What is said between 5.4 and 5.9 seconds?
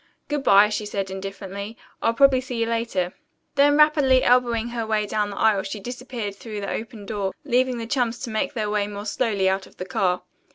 she